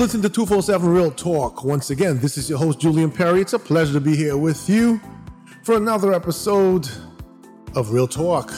Listen 0.00 0.22
to 0.22 0.30
247 0.30 0.88
Real 0.88 1.10
Talk. 1.10 1.62
Once 1.62 1.90
again, 1.90 2.18
this 2.20 2.38
is 2.38 2.48
your 2.48 2.58
host, 2.58 2.80
Julian 2.80 3.10
Perry. 3.10 3.42
It's 3.42 3.52
a 3.52 3.58
pleasure 3.58 3.92
to 3.92 4.00
be 4.00 4.16
here 4.16 4.34
with 4.34 4.66
you 4.66 4.98
for 5.62 5.76
another 5.76 6.14
episode 6.14 6.88
of 7.76 7.92
Real 7.92 8.08
Talk. 8.08 8.50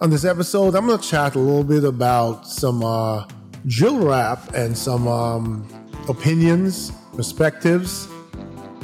On 0.00 0.10
this 0.10 0.24
episode, 0.24 0.74
I'm 0.74 0.88
going 0.88 0.98
to 0.98 1.08
chat 1.08 1.36
a 1.36 1.38
little 1.38 1.62
bit 1.62 1.84
about 1.84 2.44
some 2.44 2.82
uh, 2.82 3.28
drill 3.68 4.04
rap 4.04 4.52
and 4.52 4.76
some 4.76 5.06
um, 5.06 5.64
opinions, 6.08 6.90
perspectives, 7.14 8.08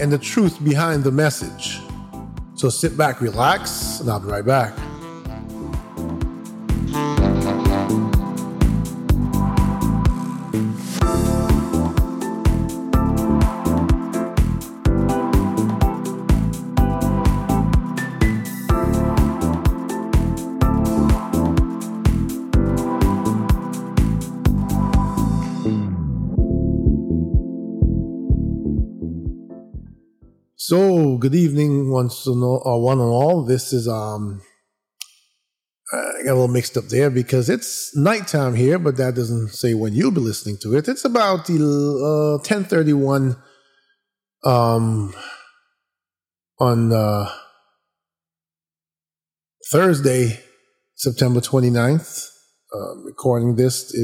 and 0.01 0.12
the 0.12 0.19
truth 0.19 0.62
behind 0.62 1.03
the 1.03 1.11
message. 1.11 1.81
So 2.55 2.69
sit 2.69 2.97
back, 2.97 3.20
relax, 3.20 3.98
and 3.98 4.09
I'll 4.09 4.20
be 4.20 4.29
right 4.29 4.47
back. 4.47 4.79
Good 31.25 31.34
evening, 31.34 31.91
once 31.91 32.27
and 32.27 32.42
all, 32.42 32.62
uh, 32.67 32.77
one 32.77 33.00
and 33.00 33.08
all. 33.08 33.47
This 33.47 33.72
is 33.72 33.89
um, 33.89 34.42
I 35.91 36.22
got 36.22 36.33
a 36.33 36.34
little 36.34 36.48
mixed 36.48 36.77
up 36.77 36.84
there 36.89 37.08
because 37.08 37.48
it's 37.48 37.97
nighttime 37.97 38.55
here, 38.55 38.78
but 38.78 38.98
that 38.98 39.14
doesn't 39.14 39.48
say 39.48 39.72
when 39.72 39.94
you'll 39.94 40.11
be 40.11 40.20
listening 40.20 40.58
to 40.61 40.77
it. 40.77 40.86
It's 40.86 41.06
about 41.06 41.48
uh, 41.48 42.44
ten 42.44 42.64
thirty 42.64 42.92
one, 42.92 43.39
um, 44.44 45.14
on 46.61 46.92
uh, 46.92 47.33
Thursday, 49.72 50.41
September 50.94 51.41
29th. 51.41 52.28
Uh, 52.75 52.97
recording 52.97 53.56
this 53.56 53.94
uh, 53.94 54.00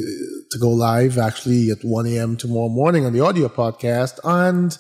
to 0.52 0.58
go 0.58 0.70
live 0.70 1.18
actually 1.18 1.70
at 1.70 1.82
1 1.82 2.06
a.m. 2.06 2.36
tomorrow 2.36 2.68
morning 2.68 3.04
on 3.04 3.12
the 3.12 3.20
audio 3.20 3.48
podcast 3.48 4.20
and 4.22 4.78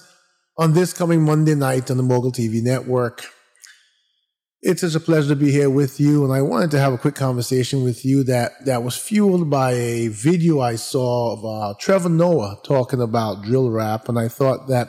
on 0.60 0.74
this 0.74 0.92
coming 0.92 1.22
Monday 1.22 1.54
night 1.54 1.90
on 1.90 1.96
the 1.96 2.02
Mogul 2.02 2.30
TV 2.30 2.62
network. 2.62 3.24
It's 4.60 4.82
such 4.82 4.94
a 4.94 5.00
pleasure 5.00 5.30
to 5.30 5.36
be 5.36 5.50
here 5.50 5.70
with 5.70 5.98
you, 5.98 6.22
and 6.22 6.34
I 6.34 6.42
wanted 6.42 6.70
to 6.72 6.78
have 6.78 6.92
a 6.92 6.98
quick 6.98 7.14
conversation 7.14 7.82
with 7.82 8.04
you 8.04 8.22
that, 8.24 8.52
that 8.66 8.82
was 8.82 8.94
fueled 8.94 9.48
by 9.48 9.72
a 9.72 10.08
video 10.08 10.60
I 10.60 10.74
saw 10.76 11.32
of 11.32 11.44
uh, 11.46 11.74
Trevor 11.80 12.10
Noah 12.10 12.58
talking 12.62 13.00
about 13.00 13.42
drill 13.42 13.70
rap, 13.70 14.10
and 14.10 14.18
I 14.18 14.28
thought 14.28 14.68
that, 14.68 14.88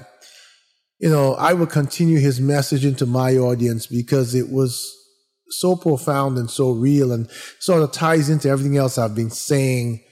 you 0.99 1.09
know, 1.09 1.36
I 1.36 1.53
would 1.53 1.69
continue 1.69 2.19
his 2.19 2.42
message 2.42 2.83
into 2.83 3.05
my 3.05 3.38
audience 3.38 3.88
because 3.88 4.36
it 4.36 4.49
was 4.49 4.94
so 5.52 5.77
profound 5.77 6.38
and 6.38 6.52
so 6.52 6.72
real 6.72 7.14
and 7.14 7.31
sort 7.59 7.81
of 7.81 7.94
ties 7.94 8.30
into 8.30 8.49
everything 8.49 8.75
else 8.75 8.97
I've 8.97 9.16
been 9.16 9.30
saying 9.30 10.03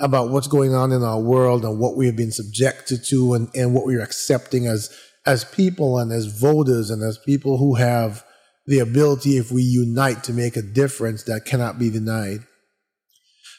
about 0.00 0.30
what's 0.30 0.46
going 0.46 0.74
on 0.74 0.92
in 0.92 1.02
our 1.02 1.20
world 1.20 1.64
and 1.64 1.78
what 1.78 1.96
we 1.96 2.06
have 2.06 2.16
been 2.16 2.32
subjected 2.32 3.04
to 3.04 3.34
and, 3.34 3.48
and 3.54 3.74
what 3.74 3.84
we're 3.84 4.02
accepting 4.02 4.66
as 4.66 4.94
as 5.26 5.44
people 5.44 5.98
and 5.98 6.10
as 6.10 6.26
voters 6.26 6.90
and 6.90 7.02
as 7.02 7.18
people 7.18 7.58
who 7.58 7.74
have 7.74 8.24
the 8.66 8.78
ability 8.78 9.36
if 9.36 9.50
we 9.50 9.62
unite 9.62 10.24
to 10.24 10.32
make 10.32 10.56
a 10.56 10.62
difference 10.62 11.24
that 11.24 11.44
cannot 11.44 11.78
be 11.78 11.90
denied. 11.90 12.40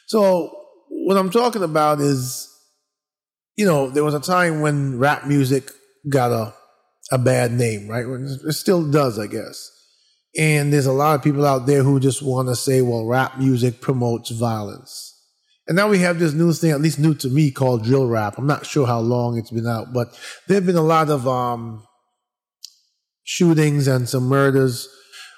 So 0.06 0.50
what 0.88 1.16
I'm 1.16 1.30
talking 1.30 1.62
about 1.62 2.00
is, 2.00 2.48
you 3.56 3.66
know, 3.66 3.90
there 3.90 4.04
was 4.04 4.14
a 4.14 4.20
time 4.20 4.60
when 4.60 4.98
rap 4.98 5.26
music 5.26 5.70
got 6.08 6.32
a 6.32 6.54
a 7.12 7.18
bad 7.18 7.52
name, 7.52 7.88
right? 7.88 8.06
It 8.06 8.52
still 8.52 8.88
does, 8.88 9.18
I 9.18 9.26
guess. 9.26 9.70
And 10.38 10.72
there's 10.72 10.86
a 10.86 10.92
lot 10.92 11.16
of 11.16 11.24
people 11.24 11.44
out 11.44 11.66
there 11.66 11.82
who 11.82 11.98
just 11.98 12.22
want 12.22 12.48
to 12.48 12.54
say, 12.54 12.82
well, 12.82 13.04
rap 13.04 13.38
music 13.38 13.80
promotes 13.80 14.30
violence. 14.30 15.19
And 15.70 15.76
now 15.76 15.88
we 15.88 16.00
have 16.00 16.18
this 16.18 16.32
new 16.32 16.52
thing, 16.52 16.72
at 16.72 16.80
least 16.80 16.98
new 16.98 17.14
to 17.14 17.28
me, 17.28 17.52
called 17.52 17.84
drill 17.84 18.08
rap. 18.08 18.38
I'm 18.38 18.46
not 18.48 18.66
sure 18.66 18.88
how 18.88 18.98
long 18.98 19.38
it's 19.38 19.52
been 19.52 19.68
out, 19.68 19.92
but 19.92 20.08
there 20.48 20.56
have 20.56 20.66
been 20.66 20.74
a 20.74 20.82
lot 20.82 21.10
of 21.10 21.28
um, 21.28 21.86
shootings 23.22 23.86
and 23.86 24.08
some 24.08 24.24
murders 24.24 24.88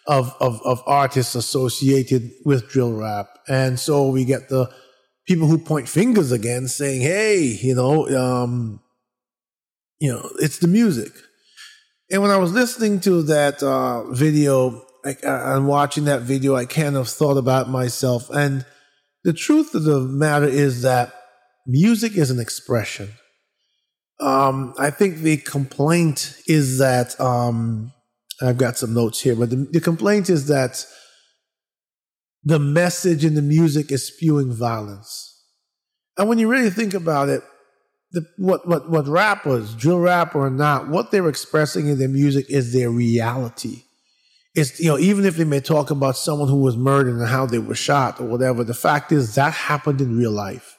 of, 0.06 0.34
of, 0.41 0.59
of 0.65 0.82
artists 0.87 1.34
associated 1.34 2.31
with 2.47 2.70
drill 2.70 2.94
rap. 2.94 3.28
And 3.47 3.78
so 3.78 4.09
we 4.09 4.25
get 4.25 4.48
the 4.48 4.70
people 5.28 5.48
who 5.48 5.59
point 5.59 5.87
fingers 5.87 6.32
again 6.32 6.66
saying, 6.66 7.03
hey, 7.03 7.38
you 7.38 7.75
know, 7.75 8.09
um, 8.19 8.81
you 10.00 10.10
know, 10.10 10.31
it's 10.38 10.60
the 10.60 10.66
music. 10.66 11.12
And 12.10 12.22
when 12.22 12.31
I 12.31 12.38
was 12.38 12.54
listening 12.54 13.00
to 13.00 13.22
that 13.25 13.62
uh, 13.62 14.10
video 14.10 14.82
I, 15.04 15.14
and 15.25 15.69
watching 15.69 16.06
that 16.06 16.22
video, 16.22 16.56
I 16.56 16.64
kind 16.64 16.97
of 16.97 17.06
thought 17.06 17.37
about 17.37 17.69
myself 17.69 18.31
and– 18.31 18.64
the 19.25 19.33
truth 19.33 19.75
of 19.75 19.84
the 19.84 20.00
matter 20.00 20.47
is 20.47 20.83
that 20.83 21.15
music 21.66 22.16
is 22.16 22.31
an 22.31 22.41
expression. 22.41 23.10
Um, 24.21 24.75
I 24.78 24.91
think 24.91 25.19
the 25.19 25.37
complaint 25.38 26.37
is 26.47 26.78
that 26.78 27.21
um, 27.21 27.93
I've 28.41 28.59
got 28.59 28.78
some 28.78 28.94
notes 28.94 29.21
here, 29.21 29.34
but 29.34 29.50
the, 29.50 29.69
the 29.71 29.81
complaint 29.81 30.31
is 30.31 30.47
that 30.49 30.84
the 32.44 32.59
message 32.59 33.25
in 33.25 33.34
the 33.34 33.43
music 33.43 33.93
is 33.93 34.06
spewing 34.06 34.53
violence. 34.53 35.28
And 36.19 36.28
when 36.28 36.38
you 36.38 36.49
really 36.49 36.71
think 36.71 36.94
about 36.94 37.28
it, 37.28 37.43
the, 38.11 38.27
what, 38.37 38.69
what, 38.69 38.91
what 38.91 39.09
rappers, 39.09 39.75
drill 39.75 40.00
rap 40.00 40.34
or 40.34 40.50
not, 40.50 40.88
what 40.88 41.11
they're 41.11 41.28
expressing 41.28 41.88
in 41.88 41.99
their 41.99 42.09
music 42.09 42.50
is 42.50 42.72
their 42.72 42.91
reality 42.91 43.82
it's 44.55 44.79
you 44.79 44.89
know 44.89 44.99
even 44.99 45.25
if 45.25 45.37
they 45.37 45.45
may 45.45 45.61
talk 45.61 45.91
about 45.91 46.17
someone 46.17 46.49
who 46.49 46.61
was 46.61 46.77
murdered 46.77 47.17
and 47.17 47.29
how 47.29 47.47
they 47.47 47.59
were 47.59 47.75
shot 47.75 48.21
or 48.21 48.27
whatever 48.27 48.65
the 48.65 48.75
fact 48.75 49.13
is 49.13 49.35
that 49.35 49.53
happened 49.53 50.01
in 50.01 50.19
real 50.19 50.33
life. 50.33 50.79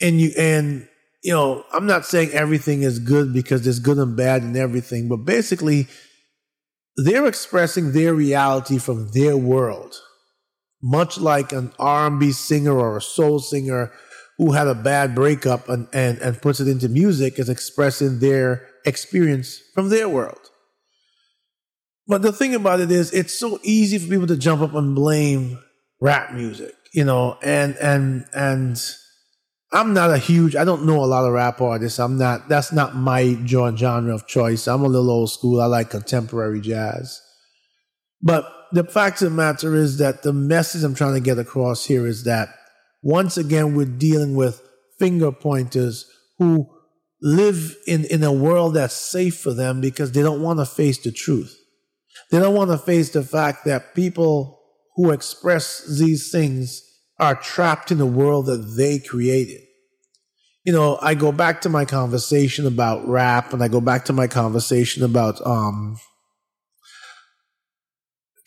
And 0.00 0.20
you 0.20 0.32
and 0.38 0.88
you 1.22 1.32
know 1.32 1.64
i'm 1.72 1.86
not 1.86 2.04
saying 2.04 2.30
everything 2.30 2.82
is 2.82 2.98
good 2.98 3.32
because 3.32 3.62
there's 3.62 3.78
good 3.78 3.98
and 3.98 4.16
bad 4.16 4.42
in 4.42 4.56
everything 4.56 5.08
but 5.08 5.18
basically 5.18 5.88
they're 6.96 7.26
expressing 7.26 7.92
their 7.92 8.14
reality 8.14 8.78
from 8.78 9.10
their 9.12 9.36
world. 9.36 9.94
Much 10.82 11.18
like 11.18 11.52
an 11.52 11.72
r&b 11.78 12.32
singer 12.32 12.78
or 12.78 12.96
a 12.96 13.02
soul 13.02 13.38
singer 13.38 13.92
who 14.38 14.52
had 14.52 14.66
a 14.66 14.74
bad 14.74 15.14
breakup 15.14 15.66
and, 15.68 15.88
and, 15.94 16.18
and 16.18 16.42
puts 16.42 16.60
it 16.60 16.68
into 16.68 16.90
music 16.90 17.38
is 17.38 17.48
expressing 17.48 18.18
their 18.18 18.68
experience 18.84 19.58
from 19.74 19.88
their 19.88 20.08
world 20.08 20.45
but 22.06 22.22
the 22.22 22.32
thing 22.32 22.54
about 22.54 22.80
it 22.80 22.90
is, 22.90 23.12
it's 23.12 23.34
so 23.34 23.58
easy 23.62 23.98
for 23.98 24.08
people 24.08 24.26
to 24.28 24.36
jump 24.36 24.62
up 24.62 24.74
and 24.74 24.94
blame 24.94 25.58
rap 26.00 26.32
music, 26.32 26.74
you 26.92 27.04
know, 27.04 27.38
and, 27.42 27.76
and, 27.76 28.26
and 28.32 28.80
I'm 29.72 29.92
not 29.92 30.10
a 30.10 30.18
huge, 30.18 30.54
I 30.54 30.64
don't 30.64 30.86
know 30.86 31.02
a 31.02 31.06
lot 31.06 31.24
of 31.24 31.32
rap 31.32 31.60
artists. 31.60 31.98
I'm 31.98 32.16
not, 32.16 32.48
that's 32.48 32.72
not 32.72 32.94
my 32.94 33.36
genre 33.46 34.14
of 34.14 34.26
choice. 34.26 34.68
I'm 34.68 34.82
a 34.82 34.88
little 34.88 35.10
old 35.10 35.30
school. 35.30 35.60
I 35.60 35.66
like 35.66 35.90
contemporary 35.90 36.60
jazz. 36.60 37.20
But 38.22 38.50
the 38.72 38.84
fact 38.84 39.22
of 39.22 39.30
the 39.30 39.36
matter 39.36 39.74
is 39.74 39.98
that 39.98 40.22
the 40.22 40.32
message 40.32 40.84
I'm 40.84 40.94
trying 40.94 41.14
to 41.14 41.20
get 41.20 41.38
across 41.38 41.84
here 41.84 42.06
is 42.06 42.24
that 42.24 42.48
once 43.02 43.36
again, 43.36 43.74
we're 43.74 43.84
dealing 43.84 44.34
with 44.34 44.62
finger 44.98 45.32
pointers 45.32 46.10
who 46.38 46.68
live 47.20 47.76
in, 47.86 48.04
in 48.04 48.22
a 48.22 48.32
world 48.32 48.74
that's 48.74 48.94
safe 48.94 49.38
for 49.38 49.52
them 49.52 49.80
because 49.80 50.12
they 50.12 50.22
don't 50.22 50.42
want 50.42 50.58
to 50.58 50.66
face 50.66 50.98
the 50.98 51.12
truth. 51.12 51.56
They 52.30 52.38
don't 52.38 52.54
want 52.54 52.70
to 52.70 52.78
face 52.78 53.10
the 53.10 53.22
fact 53.22 53.64
that 53.64 53.94
people 53.94 54.60
who 54.96 55.10
express 55.10 55.86
these 55.98 56.30
things 56.30 56.82
are 57.18 57.34
trapped 57.34 57.90
in 57.90 57.98
the 57.98 58.06
world 58.06 58.46
that 58.46 58.74
they 58.76 58.98
created. 58.98 59.60
You 60.64 60.72
know, 60.72 60.98
I 61.00 61.14
go 61.14 61.30
back 61.30 61.60
to 61.60 61.68
my 61.68 61.84
conversation 61.84 62.66
about 62.66 63.06
rap 63.06 63.52
and 63.52 63.62
I 63.62 63.68
go 63.68 63.80
back 63.80 64.04
to 64.06 64.12
my 64.12 64.26
conversation 64.26 65.04
about 65.04 65.44
um, 65.46 65.96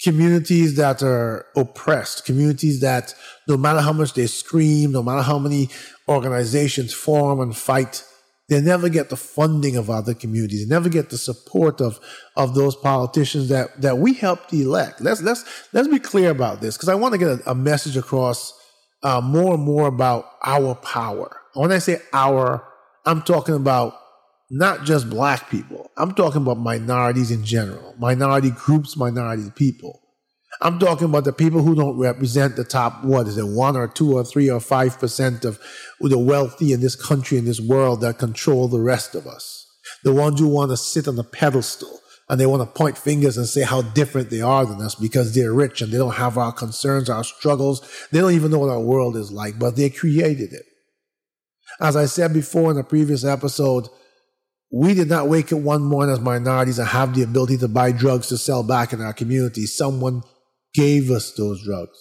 communities 0.04 0.76
that 0.76 1.02
are 1.02 1.46
oppressed, 1.56 2.26
communities 2.26 2.82
that 2.82 3.14
no 3.48 3.58
matter 3.58 3.80
how 3.80 3.94
much 3.94 4.14
they 4.14 4.28
scream, 4.28 4.92
no 4.92 5.04
matter 5.04 5.22
how 5.22 5.40
many 5.40 5.70
organizations 6.08 6.94
form 6.94 7.40
and 7.40 7.56
fight, 7.56 8.04
they 8.50 8.60
never 8.62 8.90
get 8.90 9.10
the 9.10 9.18
funding 9.18 9.78
of 9.78 9.90
other 9.90 10.14
communities. 10.14 10.68
They 10.68 10.74
never 10.74 10.90
get 10.90 11.10
the 11.12 11.18
support 11.18 11.80
of, 11.82 12.00
of 12.36 12.56
those 12.56 12.76
politicians 12.76 13.50
that, 13.50 13.82
that 13.82 14.00
we 14.00 14.14
helped 14.14 14.52
elect. 14.52 15.02
Let's, 15.02 15.22
let's, 15.22 15.46
let's 15.72 15.88
be 15.88 16.00
clear 16.00 16.32
about 16.32 16.60
this 16.60 16.76
because 16.76 16.90
I 16.90 16.96
want 16.96 17.14
to 17.14 17.20
get 17.20 17.28
a, 17.28 17.52
a 17.52 17.56
message 17.56 17.96
across 17.96 18.54
uh, 19.04 19.22
more 19.22 19.54
and 19.54 19.64
more 19.64 19.88
about 19.88 20.26
our 20.44 20.76
power. 20.76 21.40
When 21.54 21.72
I 21.72 21.78
say 21.78 22.02
our, 22.12 22.68
I'm 23.06 23.22
talking 23.22 23.56
about 23.56 23.96
not 24.50 24.84
just 24.84 25.10
black 25.10 25.50
people. 25.50 25.92
I'm 25.96 26.14
talking 26.16 26.42
about 26.42 26.58
minorities 26.58 27.30
in 27.30 27.46
general, 27.46 27.94
minority 28.00 28.50
groups, 28.50 28.98
minority 28.98 29.52
people. 29.56 30.02
I'm 30.62 30.78
talking 30.78 31.06
about 31.06 31.24
the 31.24 31.32
people 31.32 31.62
who 31.64 31.74
don't 31.74 31.98
represent 31.98 32.58
the 32.58 32.66
top, 32.66 33.04
what 33.06 33.28
is 33.28 33.38
it, 33.38 33.48
one 33.48 33.78
or 33.78 33.88
two 33.88 34.18
or 34.18 34.26
three 34.26 34.50
or 34.50 34.60
five 34.60 35.00
percent 35.00 35.46
of 35.46 35.60
the 36.02 36.20
wealthy 36.20 36.74
in 36.74 36.82
this 36.82 36.96
country, 36.96 37.38
in 37.38 37.46
this 37.46 37.62
world 37.62 38.02
that 38.02 38.18
control 38.18 38.68
the 38.68 38.82
rest 38.82 39.16
of 39.16 39.26
us. 39.26 39.66
The 40.04 40.14
ones 40.14 40.40
who 40.40 40.50
want 40.50 40.72
to 40.72 40.78
sit 40.78 41.08
on 41.08 41.18
a 41.18 41.24
pedestal 41.24 42.00
and 42.28 42.40
they 42.40 42.46
want 42.46 42.62
to 42.62 42.78
point 42.78 42.98
fingers 42.98 43.38
and 43.38 43.48
say 43.48 43.62
how 43.62 43.82
different 43.82 44.30
they 44.30 44.42
are 44.42 44.66
than 44.66 44.82
us 44.82 44.96
because 44.96 45.34
they're 45.34 45.54
rich 45.54 45.82
and 45.82 45.92
they 45.92 45.98
don't 45.98 46.16
have 46.16 46.38
our 46.38 46.52
concerns, 46.52 47.10
our 47.10 47.24
struggles. 47.24 47.82
They 48.12 48.20
don't 48.20 48.34
even 48.34 48.52
know 48.52 48.60
what 48.60 48.70
our 48.70 48.82
world 48.82 49.16
is 49.16 49.32
like, 49.32 49.58
but 49.58 49.76
they 49.78 49.90
created 49.90 50.54
it. 50.54 50.66
As 51.80 51.96
I 51.96 52.06
said 52.06 52.34
before 52.34 52.70
in 52.72 52.78
a 52.78 52.84
previous 52.84 53.24
episode, 53.24 53.88
we 54.72 54.94
did 54.94 55.10
not 55.10 55.28
wake 55.28 55.52
up 55.52 55.60
one 55.60 55.82
morning 55.82 56.14
as 56.14 56.20
minorities 56.20 56.78
and 56.78 56.90
have 56.90 57.16
the 57.16 57.24
ability 57.24 57.58
to 57.58 57.68
buy 57.68 57.92
drugs 57.92 58.28
to 58.28 58.38
sell 58.38 58.62
back 58.62 58.94
in 58.94 59.02
our 59.02 59.14
community. 59.14 59.66
Someone 59.66 60.22
gave 60.74 61.10
us 61.10 61.34
those 61.34 61.64
drugs. 61.64 61.98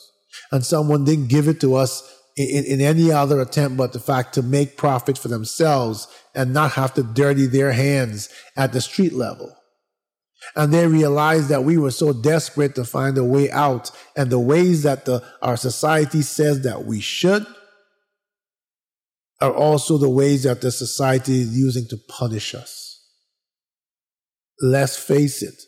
And 0.52 0.64
someone 0.64 1.04
didn't 1.04 1.28
give 1.28 1.48
it 1.48 1.60
to 1.60 1.74
us 1.74 2.02
in, 2.36 2.64
in, 2.64 2.80
any 2.80 3.10
other 3.10 3.40
attempt 3.40 3.76
but 3.76 3.92
the 3.92 3.98
fact 3.98 4.34
to 4.34 4.42
make 4.42 4.76
profit 4.76 5.18
for 5.18 5.28
themselves 5.28 6.06
and 6.34 6.52
not 6.52 6.72
have 6.72 6.94
to 6.94 7.02
dirty 7.02 7.46
their 7.46 7.72
hands 7.72 8.28
at 8.56 8.72
the 8.72 8.80
street 8.80 9.12
level. 9.12 9.54
And 10.54 10.72
they 10.72 10.86
realized 10.86 11.48
that 11.48 11.64
we 11.64 11.78
were 11.78 11.90
so 11.90 12.12
desperate 12.12 12.74
to 12.76 12.84
find 12.84 13.18
a 13.18 13.24
way 13.24 13.50
out 13.50 13.90
and 14.16 14.30
the 14.30 14.38
ways 14.38 14.84
that 14.84 15.04
the, 15.04 15.22
our 15.42 15.56
society 15.56 16.22
says 16.22 16.62
that 16.62 16.84
we 16.84 17.00
should 17.00 17.44
are 19.40 19.52
also 19.52 19.98
the 19.98 20.08
ways 20.08 20.44
that 20.44 20.60
the 20.60 20.70
society 20.70 21.40
is 21.40 21.56
using 21.56 21.86
to 21.88 21.96
punish 22.08 22.54
us. 22.54 23.04
Let's 24.60 24.96
face 24.96 25.42
it. 25.42 25.62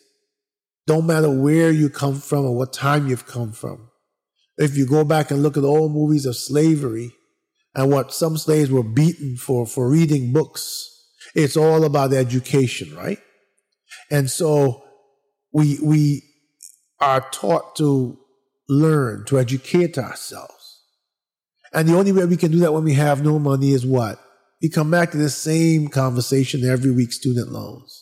Don't 0.87 1.07
matter 1.07 1.31
where 1.31 1.71
you 1.71 1.89
come 1.89 2.21
from 2.21 2.45
or 2.47 2.57
what 2.57 2.73
time 2.73 3.09
you've 3.09 3.27
come 3.27 3.53
from. 3.53 3.91
If 4.57 4.77
you 4.77 4.87
go 4.87 5.05
back 5.05 5.31
and 5.31 5.43
look 5.43 5.57
at 5.57 5.65
old 5.65 5.93
movies 5.93 6.27
of 6.27 6.37
slavery 6.37 7.13
and 7.75 7.91
what 7.91 8.13
some 8.13 8.37
slaves 8.37 8.71
were 8.71 8.83
beaten 8.83 9.37
for, 9.37 9.67
for 9.67 9.89
reading 9.89 10.33
books, 10.33 10.89
it's 11.35 11.57
all 11.57 11.85
about 11.85 12.13
education, 12.13 12.95
right? 12.95 13.19
And 14.11 14.31
so 14.31 14.83
we, 15.53 15.79
we 15.83 16.23
are 17.01 17.21
taught 17.31 17.77
to 17.77 18.19
learn, 18.69 19.25
to 19.27 19.39
educate 19.39 19.97
ourselves. 19.99 20.83
And 21.73 21.89
the 21.89 21.97
only 21.97 22.13
way 22.13 22.25
we 22.25 22.37
can 22.37 22.51
do 22.51 22.59
that 22.61 22.73
when 22.73 22.85
we 22.85 22.95
have 22.95 23.25
no 23.25 23.39
money 23.39 23.73
is 23.73 23.87
what? 23.87 24.21
We 24.61 24.69
come 24.69 24.91
back 24.91 25.13
to 25.13 25.17
the 25.17 25.31
same 25.31 25.89
conversation 25.89 26.69
every 26.69 26.91
week, 26.91 27.13
student 27.13 27.51
loans. 27.51 28.00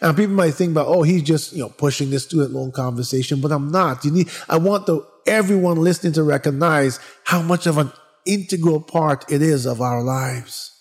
And 0.00 0.16
people 0.16 0.34
might 0.34 0.54
think 0.54 0.72
about, 0.72 0.88
oh, 0.88 1.02
he's 1.02 1.22
just, 1.22 1.52
you 1.52 1.60
know, 1.60 1.68
pushing 1.68 2.10
this 2.10 2.24
student 2.24 2.52
loan 2.52 2.72
conversation, 2.72 3.40
but 3.40 3.52
I'm 3.52 3.70
not. 3.70 4.04
You 4.04 4.10
need, 4.10 4.30
I 4.48 4.58
want 4.58 4.86
the, 4.86 5.06
everyone 5.26 5.78
listening 5.78 6.12
to 6.14 6.22
recognize 6.22 7.00
how 7.24 7.42
much 7.42 7.66
of 7.66 7.78
an 7.78 7.92
integral 8.26 8.80
part 8.80 9.30
it 9.30 9.42
is 9.42 9.66
of 9.66 9.80
our 9.80 10.02
lives. 10.02 10.72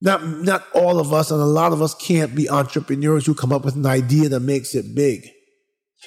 Not, 0.00 0.26
not 0.26 0.66
all 0.74 1.00
of 1.00 1.12
us, 1.12 1.30
and 1.30 1.40
a 1.40 1.46
lot 1.46 1.72
of 1.72 1.80
us 1.80 1.94
can't 1.94 2.34
be 2.34 2.50
entrepreneurs 2.50 3.26
who 3.26 3.34
come 3.34 3.52
up 3.52 3.64
with 3.64 3.76
an 3.76 3.86
idea 3.86 4.28
that 4.28 4.40
makes 4.40 4.74
it 4.74 4.94
big. 4.94 5.28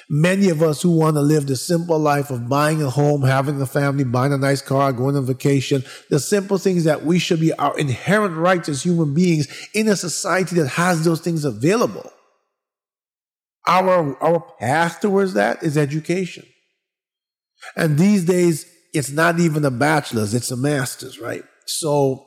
Many 0.08 0.48
of 0.48 0.62
us 0.62 0.82
who 0.82 0.96
want 0.96 1.16
to 1.16 1.20
live 1.20 1.46
the 1.46 1.56
simple 1.56 1.98
life 1.98 2.30
of 2.30 2.48
buying 2.48 2.82
a 2.82 2.90
home, 2.90 3.22
having 3.22 3.60
a 3.60 3.66
family, 3.66 4.04
buying 4.04 4.32
a 4.32 4.38
nice 4.38 4.62
car, 4.62 4.92
going 4.92 5.16
on 5.16 5.26
vacation, 5.26 5.84
the 6.08 6.18
simple 6.18 6.58
things 6.58 6.84
that 6.84 7.04
we 7.04 7.18
should 7.18 7.40
be 7.40 7.52
our 7.54 7.76
inherent 7.78 8.36
rights 8.36 8.68
as 8.68 8.82
human 8.82 9.14
beings 9.14 9.48
in 9.74 9.88
a 9.88 9.96
society 9.96 10.56
that 10.56 10.68
has 10.68 11.04
those 11.04 11.20
things 11.20 11.44
available. 11.44 12.10
Our, 13.66 14.16
our 14.22 14.40
path 14.58 15.00
towards 15.00 15.34
that 15.34 15.62
is 15.62 15.76
education. 15.76 16.46
And 17.76 17.98
these 17.98 18.24
days, 18.24 18.66
it's 18.92 19.10
not 19.10 19.38
even 19.38 19.64
a 19.64 19.70
bachelor's, 19.70 20.34
it's 20.34 20.50
a 20.50 20.56
master's, 20.56 21.18
right? 21.18 21.44
So, 21.66 22.26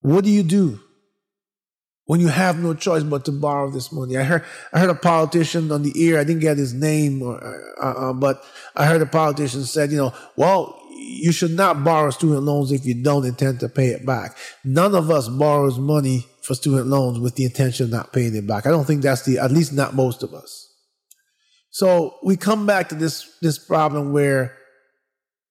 what 0.00 0.24
do 0.24 0.30
you 0.30 0.42
do? 0.42 0.80
When 2.08 2.20
you 2.20 2.28
have 2.28 2.58
no 2.58 2.72
choice 2.72 3.02
but 3.02 3.26
to 3.26 3.32
borrow 3.32 3.70
this 3.70 3.92
money. 3.92 4.16
I 4.16 4.22
heard 4.22 4.42
I 4.72 4.78
heard 4.80 4.88
a 4.88 4.94
politician 4.94 5.70
on 5.70 5.82
the 5.82 5.92
ear. 5.94 6.18
I 6.18 6.24
didn't 6.24 6.40
get 6.40 6.56
his 6.56 6.72
name, 6.72 7.20
or, 7.22 7.36
uh, 7.82 7.82
uh, 7.82 8.12
but 8.14 8.42
I 8.74 8.86
heard 8.86 9.02
a 9.02 9.06
politician 9.06 9.62
said, 9.64 9.90
you 9.90 9.98
know, 9.98 10.14
well, 10.34 10.80
you 10.96 11.32
should 11.32 11.50
not 11.50 11.84
borrow 11.84 12.08
student 12.08 12.44
loans 12.44 12.72
if 12.72 12.86
you 12.86 13.02
don't 13.02 13.26
intend 13.26 13.60
to 13.60 13.68
pay 13.68 13.88
it 13.88 14.06
back. 14.06 14.38
None 14.64 14.94
of 14.94 15.10
us 15.10 15.28
borrows 15.28 15.78
money 15.78 16.26
for 16.42 16.54
student 16.54 16.86
loans 16.86 17.20
with 17.20 17.34
the 17.34 17.44
intention 17.44 17.84
of 17.84 17.90
not 17.90 18.14
paying 18.14 18.34
it 18.34 18.46
back. 18.46 18.66
I 18.66 18.70
don't 18.70 18.86
think 18.86 19.02
that's 19.02 19.26
the 19.26 19.38
at 19.38 19.52
least 19.52 19.74
not 19.74 19.94
most 19.94 20.22
of 20.22 20.32
us. 20.32 20.66
So 21.68 22.16
we 22.24 22.38
come 22.38 22.64
back 22.64 22.88
to 22.88 22.94
this 22.94 23.36
this 23.42 23.58
problem 23.58 24.14
where 24.14 24.56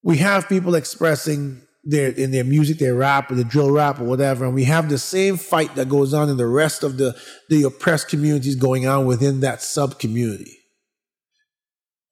we 0.02 0.18
have 0.18 0.50
people 0.50 0.74
expressing 0.74 1.67
their 1.88 2.10
in 2.12 2.32
their 2.32 2.44
music, 2.44 2.80
their 2.80 2.96
rap 2.96 3.32
or 3.32 3.36
the 3.36 3.44
drill 3.44 3.72
rap 3.72 4.00
or 4.00 4.04
whatever, 4.04 4.46
and 4.46 4.54
we 4.54 4.66
have 4.66 4.90
the 4.90 4.98
same 4.98 5.38
fight 5.38 5.74
that 5.76 5.88
goes 5.88 6.14
on 6.14 6.30
in 6.30 6.38
the 6.38 6.46
rest 6.46 6.84
of 6.84 6.98
the 6.98 7.16
the 7.50 7.64
oppressed 7.64 8.10
communities 8.10 8.56
going 8.56 8.86
on 8.86 9.06
within 9.06 9.40
that 9.40 9.62
sub 9.62 9.98
community. 9.98 10.58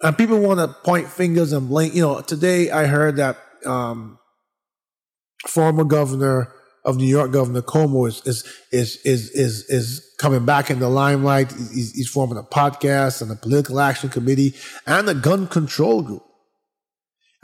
And 0.02 0.18
people 0.18 0.40
want 0.40 0.60
to 0.60 0.68
point 0.84 1.08
fingers 1.08 1.52
and 1.52 1.68
blame. 1.68 1.92
You 1.94 2.02
know, 2.02 2.22
today 2.22 2.72
I 2.72 2.86
heard 2.86 3.18
that 3.18 3.38
um, 3.66 4.18
former 5.48 5.84
governor 5.84 6.54
of 6.86 6.98
New 6.98 7.06
York, 7.06 7.32
Governor 7.32 7.62
Cuomo, 7.62 8.08
is 8.08 8.22
is 8.26 8.44
is 8.72 8.98
is 9.04 9.30
is, 9.32 9.70
is 9.70 10.16
coming 10.20 10.46
back 10.46 10.70
in 10.70 10.80
the 10.80 10.90
limelight. 10.90 11.52
He's, 11.52 11.92
he's 11.94 12.10
forming 12.10 12.38
a 12.38 12.44
podcast 12.44 13.22
and 13.22 13.32
a 13.32 13.36
political 13.36 13.80
action 13.80 14.10
committee 14.10 14.54
and 14.88 15.10
a 15.10 15.16
gun 15.16 15.48
control 15.48 16.02
group. 16.02 16.24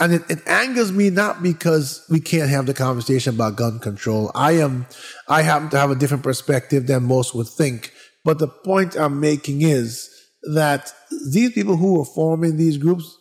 And 0.02 0.14
it, 0.14 0.24
it, 0.30 0.48
angers 0.48 0.92
me 0.92 1.12
not 1.12 1.44
because 1.44 2.04
we 2.10 2.20
can't 2.20 2.50
have 2.50 2.66
the 2.66 2.74
conversation 2.74 3.36
about 3.36 3.56
gun 3.56 3.78
control. 3.78 4.32
I 4.34 4.54
am, 4.54 4.88
I 5.30 5.44
happen 5.44 5.70
to 5.70 5.78
have 5.78 5.92
a 5.92 5.96
different 5.96 6.24
perspective 6.24 6.88
than 6.88 7.04
most 7.04 7.36
would 7.36 7.48
think. 7.48 7.94
But 8.26 8.40
the 8.40 8.48
point 8.48 8.96
I'm 8.96 9.20
making 9.20 9.62
is 9.62 10.10
that 10.54 10.92
these 11.32 11.52
people 11.52 11.78
who 11.78 12.02
are 12.02 12.06
forming 12.06 12.58
these 12.58 12.80
groups, 12.80 13.16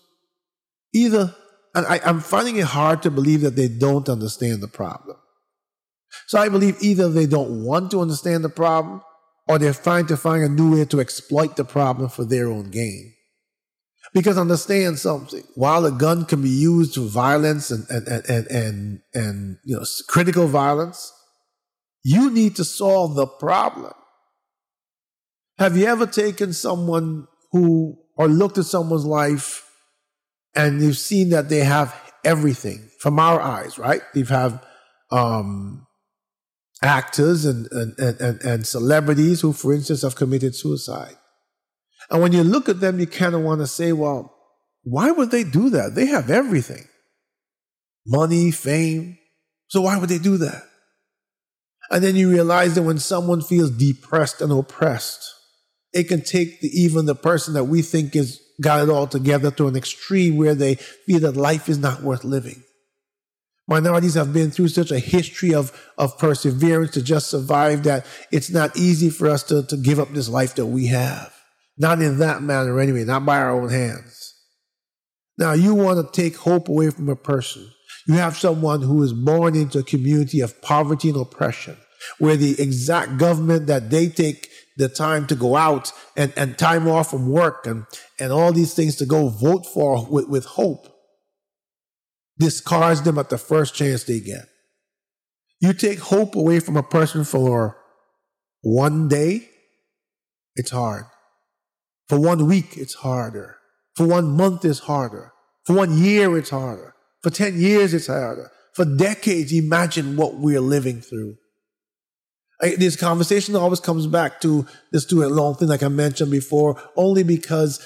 either, 0.95 1.35
and 1.75 1.85
I, 1.87 2.01
I'm 2.03 2.21
finding 2.21 2.57
it 2.57 2.65
hard 2.65 3.03
to 3.03 3.11
believe 3.11 3.43
that 3.43 3.57
they 3.57 3.69
don't 3.69 4.09
understand 4.09 4.63
the 4.63 4.69
problem. 4.69 5.19
So 6.29 6.39
I 6.39 6.49
believe 6.49 6.79
either 6.81 7.11
they 7.11 7.27
don't 7.27 7.63
want 7.63 7.91
to 7.91 8.01
understand 8.01 8.43
the 8.43 8.49
problem 8.49 9.03
or 9.47 9.59
they're 9.59 9.75
trying 9.75 10.07
to 10.07 10.17
find 10.17 10.45
a 10.45 10.49
new 10.49 10.77
way 10.77 10.87
to 10.87 11.01
exploit 11.01 11.57
the 11.57 11.65
problem 11.65 12.09
for 12.09 12.25
their 12.25 12.49
own 12.49 12.71
gain. 12.71 13.13
Because 14.13 14.39
understand 14.39 14.99
something, 14.99 15.45
while 15.55 15.87
a 15.87 15.93
gun 15.93 16.25
can 16.25 16.43
be 16.43 16.49
used 16.49 16.95
for 16.95 17.03
violence 17.03 17.71
and, 17.71 17.89
and, 17.89 18.09
and, 18.09 18.25
and, 18.29 18.47
and, 18.49 19.01
and 19.15 19.59
you 19.65 19.77
know, 19.77 19.85
critical 20.09 20.49
violence, 20.49 21.13
you 22.03 22.31
need 22.31 22.57
to 22.57 22.65
solve 22.65 23.15
the 23.15 23.27
problem. 23.27 23.93
Have 25.59 25.77
you 25.77 25.87
ever 25.87 26.07
taken 26.07 26.53
someone 26.53 27.29
who, 27.53 27.99
or 28.17 28.27
looked 28.27 28.59
at 28.59 28.65
someone's 28.65 29.05
life 29.05 29.65
and 30.57 30.83
you've 30.83 30.99
seen 30.99 31.29
that 31.31 31.49
they 31.49 31.61
have 31.61 31.95
everything 32.25 32.91
from 32.99 33.21
our 33.21 33.41
eyes, 33.41 33.79
right? 33.79 34.03
Have, 34.29 34.65
um, 35.13 35.87
actors 36.83 37.45
and, 37.45 37.69
and, 37.71 37.99
and, 37.99 38.43
and 38.43 38.67
celebrities 38.67 39.43
who, 39.43 39.53
for 39.53 39.73
instance, 39.73 40.03
have 40.03 40.17
committed 40.17 40.55
suicide. 40.55 41.17
And 42.11 42.21
when 42.21 42.33
you 42.33 42.43
look 42.43 42.69
at 42.69 42.81
them, 42.81 42.99
you 42.99 43.07
kind 43.07 43.35
of 43.35 43.43
want 43.43 43.61
to 43.61 43.67
say, 43.67 43.93
well, 43.93 44.37
why 44.83 45.11
would 45.11 45.31
they 45.31 45.45
do 45.45 45.71
that? 45.71 45.95
They 45.95 46.07
have 46.07 46.31
everything 46.31 46.85
money, 48.07 48.51
fame. 48.51 49.19
So 49.69 49.83
why 49.83 49.99
would 49.99 50.09
they 50.09 50.19
do 50.19 50.37
that? 50.39 50.63
And 51.91 52.03
then 52.03 52.17
you 52.17 52.31
realize 52.31 52.75
that 52.75 52.83
when 52.83 52.99
someone 52.99 53.43
feels 53.43 53.71
depressed 53.71 54.41
and 54.41 54.53
oppressed, 54.53 55.25
it 55.93 56.05
can 56.05 56.23
take 56.23 56.61
the, 56.61 56.69
even 56.69 57.07
the 57.07 57.15
person 57.15 57.55
that 57.55 57.65
we 57.65 57.83
think 57.83 58.15
is 58.15 58.41
got 58.61 58.83
it 58.83 58.91
all 58.91 59.07
together 59.07 59.51
to 59.51 59.69
an 59.69 59.77
extreme 59.77 60.37
where 60.37 60.55
they 60.55 60.75
feel 60.75 61.21
that 61.21 61.37
life 61.37 61.69
is 61.69 61.79
not 61.79 62.03
worth 62.03 62.25
living. 62.25 62.63
Minorities 63.67 64.15
have 64.15 64.33
been 64.33 64.51
through 64.51 64.69
such 64.69 64.91
a 64.91 64.99
history 64.99 65.55
of, 65.55 65.73
of 65.97 66.19
perseverance 66.19 66.91
to 66.93 67.03
just 67.03 67.31
survive 67.31 67.85
that 67.85 68.05
it's 68.31 68.51
not 68.51 68.77
easy 68.77 69.11
for 69.11 69.29
us 69.29 69.43
to, 69.45 69.65
to 69.67 69.77
give 69.77 69.99
up 69.99 70.13
this 70.13 70.29
life 70.29 70.57
that 70.57 70.67
we 70.67 70.89
have. 70.89 71.33
Not 71.81 72.03
in 72.03 72.19
that 72.19 72.43
manner 72.43 72.79
anyway, 72.79 73.05
not 73.05 73.25
by 73.25 73.39
our 73.39 73.59
own 73.59 73.71
hands. 73.71 74.35
Now, 75.39 75.55
you 75.55 75.75
want 75.75 76.07
to 76.07 76.23
take 76.23 76.37
hope 76.37 76.69
away 76.69 76.91
from 76.91 77.09
a 77.09 77.17
person. 77.17 77.71
You 78.07 78.15
have 78.15 78.37
someone 78.37 78.83
who 78.83 79.03
is 79.03 79.15
born 79.15 79.57
into 79.57 79.79
a 79.79 79.83
community 79.83 80.43
of 80.43 80.61
poverty 80.61 81.09
and 81.09 81.19
oppression, 81.19 81.79
where 82.19 82.37
the 82.37 82.61
exact 82.61 83.17
government 83.17 83.67
that 83.69 83.89
they 83.89 84.11
take 84.11 84.51
the 84.77 84.91
time 84.91 85.27
to 85.29 85.35
go 85.35 85.57
out 85.57 85.91
and, 86.19 86.35
and 86.37 86.59
time 86.59 86.87
off 86.87 87.11
from 87.11 87.31
work 87.31 87.67
and, 87.67 87.87
and 88.19 88.31
all 88.31 88.53
these 88.53 88.75
things 88.75 88.97
to 88.97 89.07
go 89.07 89.29
vote 89.29 89.65
for 89.65 90.07
with, 90.07 90.29
with 90.29 90.45
hope 90.45 90.87
discards 92.39 93.03
them 93.03 93.19
at 93.19 93.31
the 93.31 93.39
first 93.39 93.75
chance 93.75 94.05
they 94.05 94.21
get. 94.21 94.47
You 95.61 95.73
take 95.73 95.99
hope 95.99 96.35
away 96.35 96.61
from 96.61 96.77
a 96.77 96.83
person 96.83 97.25
for 97.25 97.79
one 98.61 99.09
day, 99.09 99.49
it's 100.57 100.71
hard. 100.71 101.05
For 102.11 102.19
one 102.19 102.49
week, 102.49 102.77
it's 102.77 102.95
harder. 102.95 103.59
For 103.95 104.05
one 104.05 104.33
month, 104.33 104.65
it's 104.65 104.81
harder. 104.81 105.33
For 105.65 105.77
one 105.77 105.97
year, 105.97 106.37
it's 106.37 106.51
harder. 106.51 106.93
For 107.23 107.31
10 107.31 107.61
years, 107.61 107.95
it's 107.95 108.09
harder. 108.09 108.51
For 108.75 108.85
decades, 108.85 109.53
imagine 109.53 110.17
what 110.17 110.35
we're 110.35 110.61
living 110.61 111.03
through. 111.03 111.37
I, 112.61 112.75
this 112.75 112.97
conversation 112.97 113.55
always 113.55 113.79
comes 113.79 114.09
back 114.09 114.41
to 114.41 114.67
this 114.91 115.05
student 115.05 115.31
loan 115.31 115.55
thing, 115.55 115.69
like 115.69 115.85
I 115.85 115.89
mentioned 115.89 116.33
before, 116.33 116.83
only 116.97 117.23
because 117.23 117.79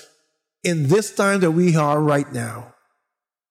in 0.63 0.89
this 0.89 1.15
time 1.15 1.41
that 1.41 1.51
we 1.51 1.77
are 1.77 2.01
right 2.01 2.33
now, 2.33 2.73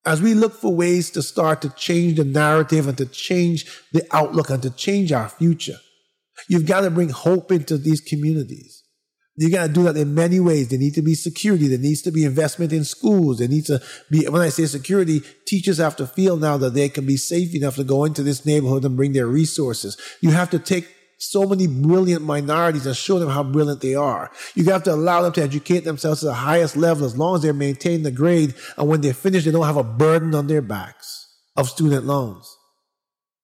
as 0.04 0.20
we 0.20 0.34
look 0.34 0.54
for 0.54 0.74
ways 0.74 1.08
to 1.12 1.22
start 1.22 1.62
to 1.62 1.68
change 1.76 2.16
the 2.16 2.24
narrative 2.24 2.88
and 2.88 2.98
to 2.98 3.06
change 3.06 3.64
the 3.92 4.04
outlook 4.10 4.50
and 4.50 4.64
to 4.64 4.70
change 4.70 5.12
our 5.12 5.28
future, 5.28 5.78
you've 6.48 6.66
got 6.66 6.80
to 6.80 6.90
bring 6.90 7.10
hope 7.10 7.52
into 7.52 7.78
these 7.78 8.00
communities. 8.00 8.83
You 9.36 9.50
got 9.50 9.66
to 9.66 9.72
do 9.72 9.82
that 9.84 9.96
in 9.96 10.14
many 10.14 10.38
ways. 10.38 10.68
There 10.68 10.78
needs 10.78 10.94
to 10.94 11.02
be 11.02 11.14
security. 11.14 11.66
There 11.66 11.78
needs 11.78 12.02
to 12.02 12.12
be 12.12 12.24
investment 12.24 12.72
in 12.72 12.84
schools. 12.84 13.38
There 13.38 13.48
needs 13.48 13.66
to 13.66 13.82
be, 14.08 14.28
when 14.28 14.42
I 14.42 14.48
say 14.48 14.66
security, 14.66 15.22
teachers 15.46 15.78
have 15.78 15.96
to 15.96 16.06
feel 16.06 16.36
now 16.36 16.56
that 16.58 16.74
they 16.74 16.88
can 16.88 17.04
be 17.04 17.16
safe 17.16 17.52
enough 17.54 17.74
to 17.76 17.84
go 17.84 18.04
into 18.04 18.22
this 18.22 18.46
neighborhood 18.46 18.84
and 18.84 18.96
bring 18.96 19.12
their 19.12 19.26
resources. 19.26 19.96
You 20.20 20.30
have 20.30 20.50
to 20.50 20.60
take 20.60 20.88
so 21.18 21.46
many 21.46 21.66
brilliant 21.66 22.22
minorities 22.22 22.86
and 22.86 22.96
show 22.96 23.18
them 23.18 23.30
how 23.30 23.42
brilliant 23.42 23.80
they 23.80 23.94
are. 23.94 24.30
You 24.54 24.64
have 24.66 24.84
to 24.84 24.94
allow 24.94 25.22
them 25.22 25.32
to 25.32 25.42
educate 25.42 25.80
themselves 25.80 26.20
to 26.20 26.26
the 26.26 26.34
highest 26.34 26.76
level 26.76 27.04
as 27.04 27.16
long 27.16 27.36
as 27.36 27.42
they 27.42 27.50
maintain 27.50 28.02
the 28.02 28.10
grade. 28.12 28.54
And 28.76 28.88
when 28.88 29.00
they're 29.00 29.14
finished, 29.14 29.46
they 29.46 29.52
don't 29.52 29.66
have 29.66 29.76
a 29.76 29.82
burden 29.82 30.34
on 30.34 30.46
their 30.46 30.62
backs 30.62 31.26
of 31.56 31.68
student 31.68 32.04
loans. 32.04 32.56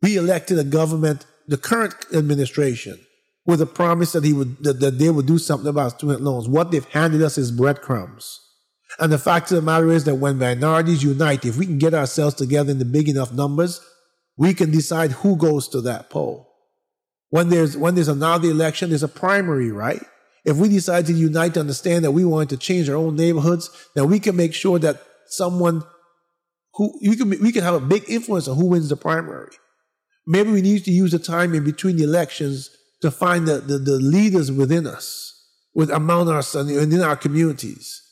We 0.03 0.17
elected 0.17 0.59
a 0.59 0.65
government, 0.65 1.27
the 1.49 1.57
current 1.57 1.95
administration, 2.15 2.99
with 3.47 3.61
a 3.61 3.67
promise 3.67 4.13
that 4.13 4.25
he 4.25 4.33
would 4.33 4.63
that, 4.63 4.81
that 4.81 4.99
they 4.99 5.11
would 5.11 5.27
do 5.27 5.39
something 5.39 5.69
about 5.69 5.93
student 5.93 6.21
loans. 6.21 6.49
What 6.49 6.71
they've 6.71 6.85
handed 6.87 7.23
us 7.23 7.39
is 7.39 7.51
breadcrumbs. 7.51 8.41
And 8.99 9.13
the 9.13 9.19
fact 9.19 9.51
of 9.51 9.57
the 9.57 9.63
matter 9.63 9.91
is 9.91 10.05
that 10.05 10.17
when 10.17 10.39
minorities 10.39 11.03
unite, 11.03 11.45
if 11.45 11.57
we 11.57 11.67
can 11.67 11.79
get 11.79 11.95
ourselves 11.95 12.35
together 12.35 12.71
in 12.71 12.79
the 12.79 12.85
big 12.85 13.09
enough 13.09 13.33
numbers, 13.33 13.81
we 14.37 14.53
can 14.53 14.71
decide 14.71 15.13
who 15.13 15.37
goes 15.37 15.69
to 15.69 15.81
that 15.83 16.11
poll. 16.11 16.49
When 17.29 17.49
there's 17.49 17.77
when 17.77 17.95
there's 17.95 18.09
another 18.09 18.51
election, 18.51 18.91
there's 18.91 19.03
a 19.03 19.09
primary, 19.09 19.71
right? 19.71 20.03
If 20.45 20.57
we 20.57 20.69
decide 20.69 21.07
to 21.07 21.13
unite 21.13 21.55
to 21.55 21.61
understand 21.61 22.05
that 22.05 22.13
we 22.13 22.25
want 22.25 22.51
to 22.51 22.57
change 22.57 22.89
our 22.89 22.97
own 22.97 23.17
neighborhoods, 23.17 23.71
then 23.95 24.09
we 24.09 24.19
can 24.19 24.37
make 24.37 24.55
sure 24.55 24.79
that 24.79 25.03
someone 25.27 25.85
who 26.75 26.93
you 27.01 27.17
can 27.17 27.29
we 27.29 27.53
can 27.53 27.63
have 27.63 27.75
a 27.75 27.81
big 27.81 28.05
influence 28.09 28.49
on 28.49 28.57
who 28.57 28.67
wins 28.67 28.89
the 28.89 28.97
primary. 28.97 29.51
Maybe 30.27 30.51
we 30.51 30.63
need 30.63 30.85
to 30.85 30.91
use 30.91 31.13
the 31.13 31.19
time 31.19 31.55
in 31.55 31.65
between 31.65 31.97
the 31.97 32.05
elections 32.05 32.71
to 33.01 33.11
find 33.11 33.47
the, 33.47 33.59
the, 33.59 33.79
the 33.79 33.99
leaders 33.99 34.53
within 34.53 34.87
us, 34.87 35.47
with 35.75 35.91
among 35.91 36.29
us 36.29 36.55
and 36.55 36.71
in 36.71 37.01
our 37.01 37.17
communities. 37.17 38.03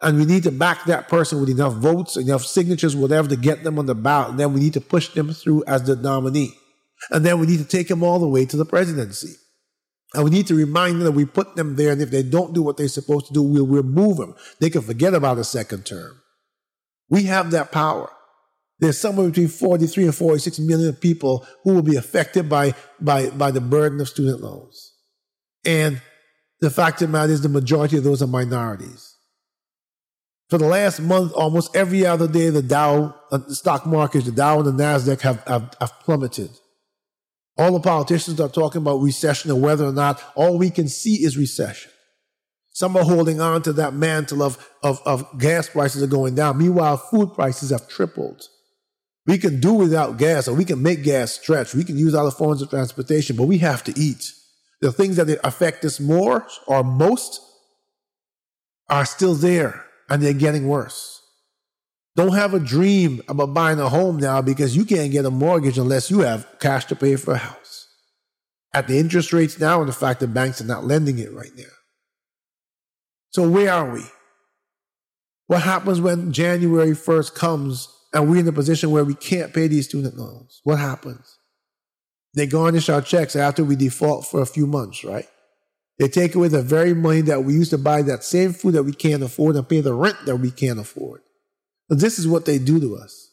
And 0.00 0.18
we 0.18 0.24
need 0.24 0.42
to 0.42 0.50
back 0.50 0.84
that 0.86 1.08
person 1.08 1.38
with 1.38 1.48
enough 1.48 1.74
votes, 1.74 2.16
enough 2.16 2.44
signatures, 2.44 2.96
whatever, 2.96 3.28
to 3.28 3.36
get 3.36 3.62
them 3.62 3.78
on 3.78 3.86
the 3.86 3.94
ballot. 3.94 4.30
And 4.30 4.40
then 4.40 4.52
we 4.52 4.60
need 4.60 4.72
to 4.72 4.80
push 4.80 5.08
them 5.10 5.32
through 5.32 5.62
as 5.66 5.84
the 5.84 5.94
nominee. 5.94 6.54
And 7.10 7.24
then 7.24 7.38
we 7.38 7.46
need 7.46 7.58
to 7.58 7.64
take 7.64 7.88
them 7.88 8.02
all 8.02 8.18
the 8.18 8.28
way 8.28 8.44
to 8.46 8.56
the 8.56 8.64
presidency. 8.64 9.36
And 10.14 10.24
we 10.24 10.30
need 10.30 10.48
to 10.48 10.54
remind 10.54 10.96
them 10.96 11.04
that 11.04 11.12
we 11.12 11.24
put 11.24 11.54
them 11.54 11.76
there. 11.76 11.92
And 11.92 12.02
if 12.02 12.10
they 12.10 12.24
don't 12.24 12.52
do 12.52 12.62
what 12.62 12.76
they're 12.76 12.88
supposed 12.88 13.26
to 13.28 13.32
do, 13.32 13.42
we'll 13.42 13.66
remove 13.66 14.16
them. 14.16 14.34
They 14.60 14.70
can 14.70 14.82
forget 14.82 15.14
about 15.14 15.38
a 15.38 15.44
second 15.44 15.86
term. 15.86 16.20
We 17.08 17.24
have 17.24 17.52
that 17.52 17.70
power. 17.70 18.10
There's 18.82 18.98
somewhere 18.98 19.28
between 19.28 19.46
43 19.46 20.06
and 20.06 20.14
46 20.14 20.58
million 20.58 20.92
people 20.94 21.46
who 21.62 21.74
will 21.74 21.82
be 21.82 21.94
affected 21.94 22.48
by, 22.48 22.74
by, 23.00 23.30
by 23.30 23.52
the 23.52 23.60
burden 23.60 24.00
of 24.00 24.08
student 24.08 24.40
loans. 24.40 24.94
And 25.64 26.02
the 26.60 26.68
fact 26.68 27.00
of 27.00 27.08
the 27.08 27.12
matter 27.12 27.32
is 27.32 27.42
the 27.42 27.48
majority 27.48 27.96
of 27.96 28.02
those 28.02 28.22
are 28.22 28.26
minorities. 28.26 29.16
For 30.50 30.58
the 30.58 30.66
last 30.66 30.98
month, 30.98 31.32
almost 31.32 31.76
every 31.76 32.04
other 32.04 32.26
day, 32.26 32.50
the 32.50 32.60
Dow, 32.60 33.14
uh, 33.30 33.38
the 33.38 33.54
stock 33.54 33.86
markets, 33.86 34.26
the 34.26 34.32
Dow 34.32 34.58
and 34.58 34.76
the 34.76 34.82
NASDAQ 34.82 35.20
have, 35.20 35.44
have, 35.46 35.76
have 35.78 36.00
plummeted. 36.00 36.50
All 37.56 37.74
the 37.74 37.78
politicians 37.78 38.40
are 38.40 38.48
talking 38.48 38.82
about 38.82 38.96
recession 38.96 39.52
and 39.52 39.62
whether 39.62 39.84
or 39.84 39.92
not 39.92 40.20
all 40.34 40.58
we 40.58 40.70
can 40.70 40.88
see 40.88 41.24
is 41.24 41.38
recession. 41.38 41.92
Some 42.70 42.96
are 42.96 43.04
holding 43.04 43.40
on 43.40 43.62
to 43.62 43.72
that 43.74 43.94
mantle 43.94 44.42
of, 44.42 44.68
of, 44.82 45.00
of 45.06 45.38
gas 45.38 45.68
prices 45.68 46.02
are 46.02 46.08
going 46.08 46.34
down. 46.34 46.58
Meanwhile, 46.58 46.96
food 46.96 47.32
prices 47.34 47.70
have 47.70 47.86
tripled. 47.86 48.42
We 49.26 49.38
can 49.38 49.60
do 49.60 49.72
without 49.74 50.18
gas 50.18 50.48
or 50.48 50.54
we 50.54 50.64
can 50.64 50.82
make 50.82 51.04
gas 51.04 51.32
stretch. 51.32 51.74
We 51.74 51.84
can 51.84 51.96
use 51.96 52.14
other 52.14 52.30
forms 52.30 52.60
of 52.60 52.70
transportation, 52.70 53.36
but 53.36 53.46
we 53.46 53.58
have 53.58 53.84
to 53.84 53.98
eat. 53.98 54.32
The 54.80 54.92
things 54.92 55.16
that 55.16 55.28
affect 55.44 55.84
us 55.84 56.00
more 56.00 56.46
or 56.66 56.82
most 56.82 57.40
are 58.88 59.04
still 59.04 59.34
there 59.34 59.84
and 60.08 60.22
they're 60.22 60.32
getting 60.32 60.66
worse. 60.66 61.20
Don't 62.16 62.34
have 62.34 62.52
a 62.52 62.60
dream 62.60 63.22
about 63.28 63.54
buying 63.54 63.80
a 63.80 63.88
home 63.88 64.18
now 64.18 64.42
because 64.42 64.76
you 64.76 64.84
can't 64.84 65.12
get 65.12 65.24
a 65.24 65.30
mortgage 65.30 65.78
unless 65.78 66.10
you 66.10 66.20
have 66.20 66.46
cash 66.60 66.84
to 66.86 66.96
pay 66.96 67.16
for 67.16 67.34
a 67.34 67.38
house. 67.38 67.88
At 68.74 68.88
the 68.88 68.98
interest 68.98 69.32
rates 69.32 69.58
now 69.58 69.80
and 69.80 69.88
the 69.88 69.94
fact 69.94 70.20
that 70.20 70.34
banks 70.34 70.60
are 70.60 70.66
not 70.66 70.84
lending 70.84 71.18
it 71.18 71.32
right 71.32 71.52
now. 71.56 71.64
So 73.30 73.48
where 73.48 73.72
are 73.72 73.90
we? 73.90 74.02
What 75.46 75.62
happens 75.62 76.00
when 76.00 76.32
January 76.32 76.90
1st 76.90 77.34
comes 77.34 77.88
and 78.12 78.28
we're 78.28 78.38
in 78.38 78.48
a 78.48 78.52
position 78.52 78.90
where 78.90 79.04
we 79.04 79.14
can't 79.14 79.54
pay 79.54 79.68
these 79.68 79.88
student 79.88 80.16
loans, 80.16 80.60
what 80.64 80.78
happens? 80.78 81.38
They 82.34 82.46
garnish 82.46 82.88
our 82.88 83.02
checks 83.02 83.36
after 83.36 83.64
we 83.64 83.76
default 83.76 84.26
for 84.26 84.40
a 84.40 84.46
few 84.46 84.66
months, 84.66 85.04
right? 85.04 85.28
They 85.98 86.08
take 86.08 86.34
away 86.34 86.48
the 86.48 86.62
very 86.62 86.94
money 86.94 87.20
that 87.22 87.44
we 87.44 87.52
used 87.52 87.70
to 87.70 87.78
buy 87.78 88.02
that 88.02 88.24
same 88.24 88.52
food 88.52 88.74
that 88.74 88.82
we 88.84 88.92
can't 88.92 89.22
afford 89.22 89.56
and 89.56 89.68
pay 89.68 89.80
the 89.80 89.94
rent 89.94 90.16
that 90.24 90.36
we 90.36 90.50
can't 90.50 90.80
afford. 90.80 91.20
This 91.88 92.18
is 92.18 92.26
what 92.26 92.46
they 92.46 92.58
do 92.58 92.80
to 92.80 92.96
us. 92.96 93.28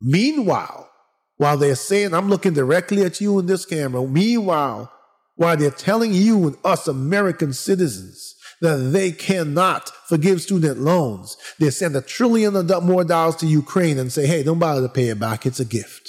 Meanwhile, 0.00 0.88
while 1.36 1.56
they're 1.56 1.74
saying, 1.74 2.14
I'm 2.14 2.28
looking 2.28 2.54
directly 2.54 3.04
at 3.04 3.20
you 3.20 3.38
in 3.38 3.46
this 3.46 3.66
camera, 3.66 4.06
meanwhile, 4.06 4.92
while 5.34 5.56
they're 5.56 5.70
telling 5.70 6.14
you 6.14 6.46
and 6.46 6.56
us 6.64 6.88
American 6.88 7.52
citizens 7.52 8.35
that 8.60 8.76
they 8.92 9.12
cannot 9.12 9.90
forgive 10.08 10.40
student 10.40 10.78
loans. 10.80 11.36
They 11.58 11.70
send 11.70 11.96
a 11.96 12.00
trillion 12.00 12.54
more 12.84 13.04
dollars 13.04 13.36
to 13.36 13.46
Ukraine 13.46 13.98
and 13.98 14.12
say, 14.12 14.26
hey, 14.26 14.42
don't 14.42 14.58
bother 14.58 14.82
to 14.82 14.92
pay 14.92 15.08
it 15.08 15.18
back. 15.18 15.46
It's 15.46 15.60
a 15.60 15.64
gift. 15.64 16.08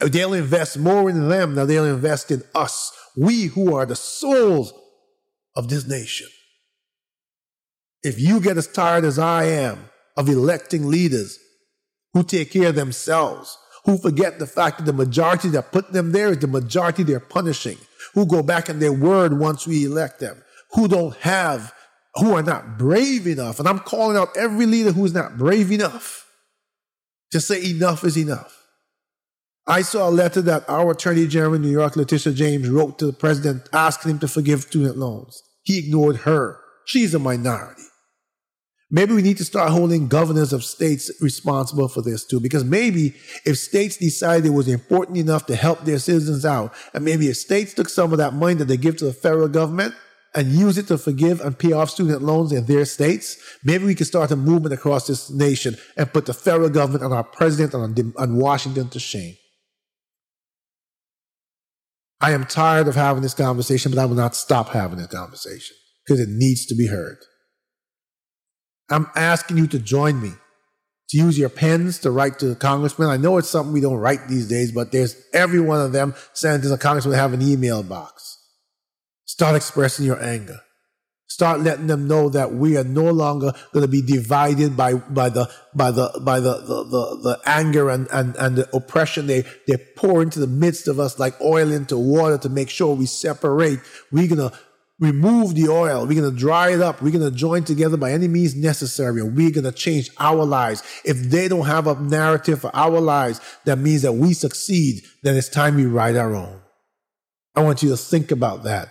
They'll 0.00 0.34
invest 0.34 0.78
more 0.78 1.10
in 1.10 1.28
them 1.28 1.54
than 1.54 1.66
they'll 1.66 1.84
invest 1.84 2.30
in 2.30 2.42
us. 2.54 2.92
We 3.16 3.46
who 3.46 3.74
are 3.74 3.86
the 3.86 3.96
souls 3.96 4.72
of 5.56 5.68
this 5.68 5.86
nation. 5.88 6.28
If 8.02 8.20
you 8.20 8.40
get 8.40 8.58
as 8.58 8.68
tired 8.68 9.04
as 9.04 9.18
I 9.18 9.44
am 9.44 9.90
of 10.16 10.28
electing 10.28 10.86
leaders 10.86 11.38
who 12.12 12.22
take 12.22 12.52
care 12.52 12.68
of 12.68 12.76
themselves, 12.76 13.56
who 13.84 13.98
forget 13.98 14.38
the 14.38 14.46
fact 14.46 14.78
that 14.78 14.84
the 14.84 14.92
majority 14.92 15.48
that 15.48 15.72
put 15.72 15.92
them 15.92 16.12
there 16.12 16.30
is 16.30 16.38
the 16.38 16.46
majority 16.46 17.02
they're 17.02 17.18
punishing, 17.18 17.78
who 18.14 18.26
go 18.26 18.42
back 18.42 18.70
on 18.70 18.78
their 18.78 18.92
word 18.92 19.38
once 19.38 19.66
we 19.66 19.84
elect 19.84 20.20
them, 20.20 20.42
who 20.72 20.86
don't 20.86 21.16
have 21.16 21.72
who 22.14 22.34
are 22.34 22.42
not 22.42 22.78
brave 22.78 23.26
enough. 23.26 23.58
And 23.58 23.68
I'm 23.68 23.78
calling 23.78 24.16
out 24.16 24.36
every 24.36 24.66
leader 24.66 24.92
who 24.92 25.04
is 25.04 25.14
not 25.14 25.36
brave 25.36 25.70
enough 25.70 26.26
to 27.30 27.40
say 27.40 27.70
enough 27.70 28.04
is 28.04 28.16
enough. 28.16 28.54
I 29.66 29.82
saw 29.82 30.08
a 30.08 30.10
letter 30.10 30.40
that 30.42 30.68
our 30.68 30.92
Attorney 30.92 31.26
General 31.26 31.54
in 31.54 31.62
New 31.62 31.70
York, 31.70 31.94
Letitia 31.94 32.32
James, 32.32 32.70
wrote 32.70 32.98
to 32.98 33.06
the 33.06 33.12
president 33.12 33.68
asking 33.72 34.12
him 34.12 34.18
to 34.20 34.28
forgive 34.28 34.62
student 34.62 34.96
loans. 34.96 35.42
He 35.62 35.78
ignored 35.78 36.16
her. 36.18 36.58
She's 36.86 37.12
a 37.12 37.18
minority. 37.18 37.82
Maybe 38.90 39.12
we 39.12 39.20
need 39.20 39.36
to 39.36 39.44
start 39.44 39.70
holding 39.70 40.08
governors 40.08 40.54
of 40.54 40.64
states 40.64 41.10
responsible 41.20 41.88
for 41.88 42.00
this 42.00 42.24
too, 42.24 42.40
because 42.40 42.64
maybe 42.64 43.14
if 43.44 43.58
states 43.58 43.98
decided 43.98 44.46
it 44.46 44.54
was 44.54 44.68
important 44.68 45.18
enough 45.18 45.44
to 45.46 45.56
help 45.56 45.82
their 45.82 45.98
citizens 45.98 46.46
out, 46.46 46.72
and 46.94 47.04
maybe 47.04 47.28
if 47.28 47.36
states 47.36 47.74
took 47.74 47.90
some 47.90 48.12
of 48.12 48.18
that 48.18 48.32
money 48.32 48.54
that 48.54 48.64
they 48.64 48.78
give 48.78 48.96
to 48.96 49.04
the 49.04 49.12
federal 49.12 49.48
government 49.48 49.94
and 50.34 50.48
use 50.48 50.78
it 50.78 50.86
to 50.88 50.98
forgive 50.98 51.40
and 51.40 51.58
pay 51.58 51.72
off 51.72 51.90
student 51.90 52.22
loans 52.22 52.52
in 52.52 52.66
their 52.66 52.84
states, 52.84 53.38
maybe 53.64 53.84
we 53.84 53.94
can 53.94 54.06
start 54.06 54.30
a 54.30 54.36
movement 54.36 54.74
across 54.74 55.06
this 55.06 55.30
nation 55.30 55.76
and 55.96 56.12
put 56.12 56.26
the 56.26 56.34
federal 56.34 56.68
government 56.68 57.02
and 57.02 57.14
our 57.14 57.24
president 57.24 57.74
and 57.74 58.14
on 58.16 58.36
Washington 58.36 58.88
to 58.90 59.00
shame. 59.00 59.34
I 62.20 62.32
am 62.32 62.44
tired 62.44 62.88
of 62.88 62.94
having 62.94 63.22
this 63.22 63.34
conversation, 63.34 63.92
but 63.92 64.00
I 64.00 64.04
will 64.04 64.16
not 64.16 64.34
stop 64.34 64.70
having 64.70 64.98
this 64.98 65.06
conversation 65.06 65.76
because 66.04 66.20
it 66.20 66.28
needs 66.28 66.66
to 66.66 66.74
be 66.74 66.88
heard. 66.88 67.18
I'm 68.90 69.06
asking 69.14 69.58
you 69.58 69.66
to 69.68 69.78
join 69.78 70.20
me, 70.20 70.32
to 71.10 71.16
use 71.16 71.38
your 71.38 71.48
pens 71.48 71.98
to 72.00 72.10
write 72.10 72.38
to 72.40 72.46
the 72.46 72.56
congressman. 72.56 73.08
I 73.08 73.18
know 73.18 73.38
it's 73.38 73.48
something 73.48 73.72
we 73.72 73.80
don't 73.80 73.98
write 73.98 74.28
these 74.28 74.48
days, 74.48 74.72
but 74.72 74.92
there's 74.92 75.16
every 75.32 75.60
one 75.60 75.80
of 75.80 75.92
them, 75.92 76.14
senators 76.32 76.70
and 76.70 76.80
congressmen 76.80 77.14
have 77.14 77.32
an 77.32 77.42
email 77.42 77.82
box. 77.82 78.37
Start 79.28 79.56
expressing 79.56 80.06
your 80.06 80.20
anger. 80.22 80.60
Start 81.26 81.60
letting 81.60 81.86
them 81.86 82.08
know 82.08 82.30
that 82.30 82.54
we 82.54 82.78
are 82.78 82.84
no 82.84 83.10
longer 83.12 83.52
going 83.74 83.84
to 83.84 83.90
be 83.90 84.00
divided 84.00 84.74
by, 84.74 84.94
by 84.94 85.28
the, 85.28 85.50
by 85.74 85.90
the, 85.90 86.18
by 86.24 86.40
the, 86.40 86.54
the, 86.54 86.84
the, 86.84 87.20
the 87.22 87.40
anger 87.44 87.90
and, 87.90 88.08
and, 88.10 88.34
and 88.36 88.56
the 88.56 88.74
oppression 88.74 89.26
they, 89.26 89.44
they 89.66 89.76
pour 89.96 90.22
into 90.22 90.40
the 90.40 90.46
midst 90.46 90.88
of 90.88 90.98
us 90.98 91.18
like 91.18 91.38
oil 91.42 91.70
into 91.70 91.98
water 91.98 92.38
to 92.38 92.48
make 92.48 92.70
sure 92.70 92.94
we 92.94 93.04
separate. 93.04 93.80
We're 94.10 94.34
going 94.34 94.50
to 94.50 94.58
remove 94.98 95.54
the 95.54 95.68
oil. 95.68 96.06
We're 96.06 96.18
going 96.18 96.34
to 96.34 96.40
dry 96.40 96.72
it 96.72 96.80
up. 96.80 97.02
We're 97.02 97.12
going 97.12 97.30
to 97.30 97.36
join 97.36 97.64
together 97.64 97.98
by 97.98 98.12
any 98.12 98.28
means 98.28 98.56
necessary. 98.56 99.22
We're 99.22 99.50
going 99.50 99.64
to 99.64 99.72
change 99.72 100.08
our 100.18 100.46
lives. 100.46 100.82
If 101.04 101.18
they 101.24 101.48
don't 101.48 101.66
have 101.66 101.86
a 101.86 102.00
narrative 102.00 102.62
for 102.62 102.74
our 102.74 102.98
lives 102.98 103.42
that 103.66 103.76
means 103.76 104.00
that 104.02 104.14
we 104.14 104.32
succeed, 104.32 105.02
then 105.22 105.36
it's 105.36 105.50
time 105.50 105.76
we 105.76 105.84
write 105.84 106.16
our 106.16 106.34
own. 106.34 106.62
I 107.54 107.62
want 107.62 107.82
you 107.82 107.90
to 107.90 107.96
think 107.98 108.30
about 108.30 108.62
that 108.62 108.88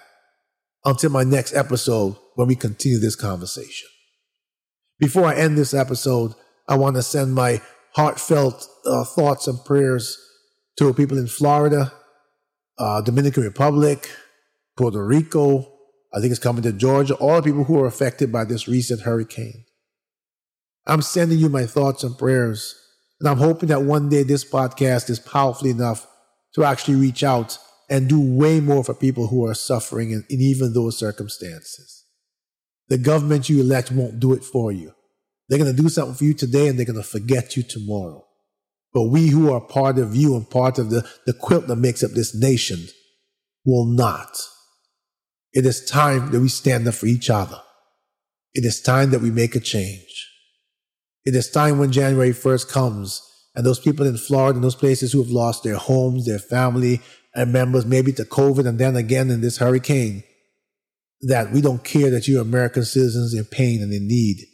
until 0.88 1.10
my 1.10 1.24
next 1.26 1.54
episode 1.54 2.16
when 2.36 2.48
we 2.48 2.56
continue 2.56 2.98
this 2.98 3.16
conversation. 3.16 3.90
Before 5.00 5.26
I 5.26 5.36
end 5.36 5.58
this 5.58 5.74
episode, 5.74 6.34
I 6.68 6.78
want 6.78 6.96
to 6.96 7.04
send 7.04 7.36
my 7.36 7.62
heartfelt 7.94 8.66
uh, 8.86 9.04
thoughts 9.04 9.48
and 9.48 9.64
prayers 9.66 10.18
to 10.78 10.94
people 10.94 11.18
in 11.18 11.28
Florida, 11.28 11.92
uh, 12.80 13.02
Dominican 13.02 13.44
Republic, 13.44 14.10
Puerto 14.78 15.06
Rico. 15.06 15.70
I 16.14 16.22
think 16.22 16.32
it's 16.32 16.40
coming 16.40 16.64
to 16.64 16.72
Georgia. 16.72 17.16
All 17.16 17.36
the 17.36 17.42
people 17.44 17.66
who 17.66 17.80
are 17.82 17.88
affected 17.88 18.32
by 18.32 18.46
this 18.46 18.70
recent 18.70 19.02
hurricane. 19.02 19.66
I'm 20.86 21.02
sending 21.02 21.38
you 21.38 21.50
my 21.50 21.66
thoughts 21.66 22.06
and 22.06 22.18
prayers. 22.18 22.76
And 23.20 23.28
I'm 23.28 23.40
hoping 23.40 23.68
that 23.70 23.82
one 23.82 24.08
day 24.08 24.24
this 24.24 24.50
podcast 24.50 25.10
is 25.10 25.20
powerful 25.20 25.68
enough 25.68 26.08
to 26.56 26.64
actually 26.64 26.96
reach 26.96 27.26
out 27.26 27.58
and 27.90 28.10
do 28.10 28.20
way 28.20 28.60
more 28.60 28.84
for 28.84 28.94
people 28.94 29.28
who 29.28 29.46
are 29.46 29.54
suffering 29.54 30.12
in, 30.12 30.26
in 30.30 30.42
even 30.42 30.74
those 30.74 30.98
circumstances. 30.98 32.06
The 32.90 32.98
government 32.98 33.50
you 33.50 33.62
elect 33.62 33.92
won't 33.92 34.20
do 34.20 34.34
it 34.34 34.44
for 34.44 34.72
you. 34.72 34.94
They're 35.48 35.60
going 35.60 35.74
to 35.74 35.82
do 35.82 35.90
something 35.90 36.16
for 36.16 36.26
you 36.26 36.34
today 36.34 36.68
and 36.68 36.78
they're 36.78 36.86
going 36.86 37.02
to 37.02 37.04
forget 37.04 37.56
you 37.56 37.64
tomorrow. 37.64 38.26
But 38.94 39.04
we 39.04 39.28
who 39.28 39.52
are 39.52 39.62
part 39.62 39.98
of 40.00 40.16
you 40.16 40.36
and 40.36 40.50
part 40.50 40.80
of 40.80 40.90
the, 40.90 41.08
the 41.26 41.34
quilt 41.34 41.68
that 41.68 41.76
makes 41.78 42.04
up 42.04 42.12
this 42.12 42.36
nation 42.36 42.88
will 43.66 43.86
not. 43.86 44.38
It 45.54 45.66
is 45.66 45.86
time 45.86 46.32
that 46.32 46.40
we 46.40 46.50
stand 46.50 46.88
up 46.88 46.96
for 46.96 47.06
each 47.06 47.30
other. 47.30 47.62
It 48.54 48.66
is 48.66 48.82
time 48.82 49.12
that 49.12 49.22
we 49.22 49.32
make 49.32 49.56
a 49.56 49.60
change. 49.60 50.28
It 51.26 51.36
is 51.36 51.50
time 51.50 51.78
when 51.78 51.92
January 51.92 52.32
1st 52.32 52.70
comes 52.70 53.22
and 53.58 53.66
those 53.66 53.80
people 53.80 54.06
in 54.06 54.16
Florida 54.18 54.56
and 54.56 54.64
those 54.64 54.76
places 54.76 55.12
who 55.12 55.22
have 55.22 55.32
lost 55.32 55.64
their 55.64 55.78
homes, 55.78 56.28
their 56.28 56.38
family 56.38 57.02
and 57.34 57.52
members, 57.52 57.88
maybe 57.88 58.14
to 58.14 58.24
COVID 58.24 58.68
and 58.68 58.78
then 58.78 58.96
again 58.96 59.32
in 59.32 59.42
this 59.42 59.58
hurricane, 59.58 60.24
that 61.22 61.52
we 61.52 61.60
don't 61.60 61.84
care 61.84 62.12
that 62.12 62.28
you're 62.28 62.44
American 62.44 62.86
citizens 62.86 63.34
in 63.34 63.46
pain 63.46 63.82
and 63.82 63.92
in 63.92 64.08
need. 64.08 64.46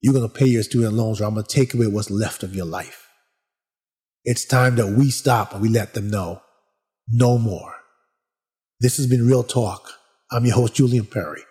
You're 0.00 0.14
going 0.14 0.26
to 0.26 0.34
pay 0.34 0.46
your 0.46 0.62
student 0.62 0.94
loans 0.94 1.20
or 1.20 1.24
I'm 1.24 1.34
going 1.34 1.44
to 1.44 1.54
take 1.54 1.74
away 1.74 1.86
what's 1.86 2.10
left 2.10 2.42
of 2.42 2.54
your 2.54 2.64
life. 2.64 3.06
It's 4.24 4.46
time 4.46 4.76
that 4.76 4.96
we 4.96 5.10
stop 5.10 5.52
and 5.52 5.60
we 5.60 5.68
let 5.68 5.92
them 5.92 6.08
know 6.08 6.40
no 7.10 7.36
more. 7.36 7.74
This 8.80 8.96
has 8.96 9.06
been 9.06 9.26
Real 9.26 9.44
Talk. 9.44 9.86
I'm 10.32 10.46
your 10.46 10.54
host, 10.54 10.76
Julian 10.76 11.04
Perry. 11.04 11.42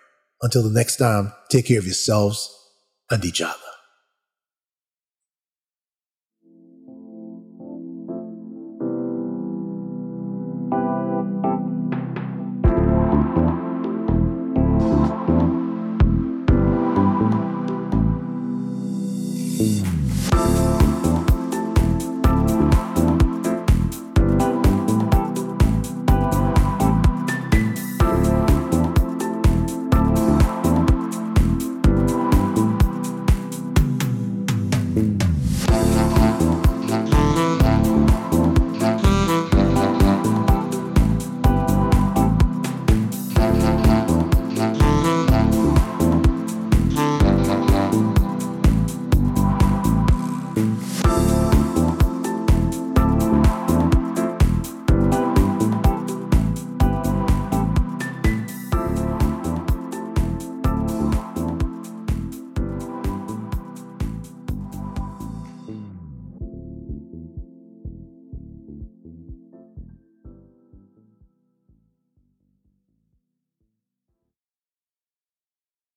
Until 0.42 0.64
the 0.64 0.76
next 0.76 0.96
time, 0.96 1.32
take 1.52 1.66
care 1.66 1.78
of 1.78 1.84
yourselves 1.84 2.52
and 3.12 3.24
each 3.24 3.40
other. 3.40 3.69